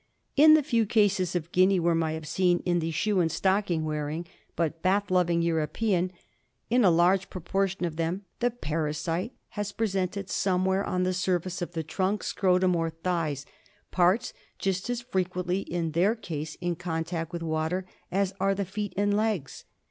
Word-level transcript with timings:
In 0.35 0.55
the 0.55 0.63
few 0.63 0.87
cases 0.87 1.35
of 1.35 1.51
Guinea 1.51 1.79
worm 1.79 2.01
I 2.01 2.13
have 2.13 2.27
seen 2.27 2.63
in 2.65 2.79
the 2.79 2.89
shoe 2.89 3.19
and 3.19 3.31
stocking 3.31 3.85
wearing, 3.85 4.25
but 4.55 4.71
GUINEA 4.71 4.73
WORM. 4.73 4.73
37 4.81 4.81
bath 5.05 5.11
loving, 5.11 5.41
European, 5.43 6.11
in 6.71 6.83
a 6.83 6.89
large 6.89 7.29
proportion 7.29 7.85
of 7.85 7.97
them 7.97 8.25
the 8.39 8.49
parasite 8.49 9.31
has 9.49 9.71
presented 9.71 10.27
somewhere 10.27 10.83
on 10.83 11.03
the 11.03 11.13
surface 11.13 11.61
of 11.61 11.73
the 11.73 11.83
trunk, 11.83 12.23
scrotum 12.23 12.75
or 12.75 12.89
thighs, 12.89 13.45
parts 13.91 14.33
just 14.57 14.89
as 14.89 15.01
frequently 15.01 15.59
in 15.59 15.91
their 15.91 16.15
case 16.15 16.55
in 16.59 16.75
contact 16.75 17.31
with 17.31 17.43
water 17.43 17.85
as 18.11 18.33
are 18.39 18.55
the 18.55 18.65
feet 18.65 18.95
and 18.97 19.15
legs. 19.15 19.65